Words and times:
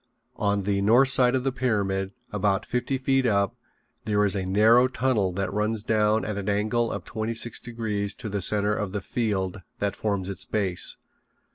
On 0.37 0.63
the 0.63 0.81
north 0.81 1.09
side 1.09 1.35
of 1.35 1.43
the 1.43 1.51
pyramid, 1.51 2.11
about 2.31 2.65
fifty 2.65 2.97
feet 2.97 3.27
up, 3.27 3.55
there 4.05 4.25
is 4.25 4.35
a 4.35 4.47
narrow 4.47 4.87
tunnel 4.87 5.31
that 5.33 5.53
runs 5.53 5.83
down 5.83 6.25
at 6.25 6.39
an 6.39 6.49
angle 6.49 6.91
of 6.91 7.05
twenty 7.05 7.35
six 7.35 7.59
degrees 7.59 8.15
to 8.15 8.27
the 8.27 8.41
center 8.41 8.73
of 8.75 8.93
the 8.93 9.01
field 9.01 9.61
that 9.77 9.95
forms 9.95 10.27
its 10.27 10.43
base. 10.43 10.97